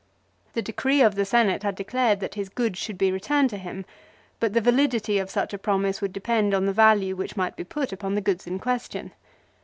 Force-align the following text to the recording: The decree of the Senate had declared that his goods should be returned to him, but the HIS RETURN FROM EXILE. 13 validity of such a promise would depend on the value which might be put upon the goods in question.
The 0.53 0.63
decree 0.63 1.01
of 1.03 1.13
the 1.13 1.25
Senate 1.25 1.61
had 1.61 1.75
declared 1.75 2.21
that 2.21 2.33
his 2.33 2.49
goods 2.49 2.79
should 2.79 2.97
be 2.97 3.11
returned 3.11 3.51
to 3.51 3.57
him, 3.57 3.85
but 4.39 4.51
the 4.53 4.59
HIS 4.59 4.65
RETURN 4.65 4.73
FROM 4.73 4.77
EXILE. 4.85 4.89
13 4.89 4.89
validity 5.15 5.19
of 5.19 5.29
such 5.29 5.53
a 5.53 5.57
promise 5.59 6.01
would 6.01 6.13
depend 6.13 6.53
on 6.55 6.65
the 6.65 6.73
value 6.73 7.15
which 7.15 7.37
might 7.37 7.55
be 7.55 7.63
put 7.63 7.91
upon 7.93 8.15
the 8.15 8.21
goods 8.21 8.47
in 8.47 8.57
question. 8.57 9.11